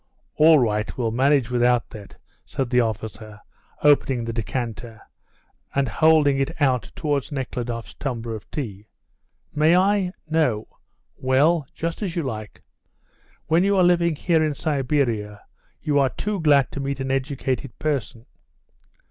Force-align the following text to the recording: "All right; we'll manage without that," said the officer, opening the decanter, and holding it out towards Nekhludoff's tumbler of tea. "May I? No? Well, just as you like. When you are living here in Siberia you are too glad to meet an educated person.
"All 0.37 0.57
right; 0.57 0.97
we'll 0.97 1.11
manage 1.11 1.51
without 1.51 1.91
that," 1.91 2.15
said 2.43 2.71
the 2.71 2.79
officer, 2.81 3.39
opening 3.83 4.25
the 4.25 4.33
decanter, 4.33 4.99
and 5.75 5.87
holding 5.87 6.39
it 6.39 6.59
out 6.59 6.91
towards 6.95 7.31
Nekhludoff's 7.31 7.93
tumbler 7.93 8.33
of 8.33 8.49
tea. 8.49 8.87
"May 9.53 9.77
I? 9.77 10.13
No? 10.27 10.67
Well, 11.17 11.67
just 11.75 12.01
as 12.01 12.15
you 12.15 12.23
like. 12.23 12.63
When 13.45 13.63
you 13.63 13.77
are 13.77 13.83
living 13.83 14.15
here 14.15 14.43
in 14.43 14.55
Siberia 14.55 15.41
you 15.83 15.99
are 15.99 16.09
too 16.09 16.39
glad 16.39 16.71
to 16.71 16.79
meet 16.79 16.99
an 16.99 17.11
educated 17.11 17.77
person. 17.77 18.25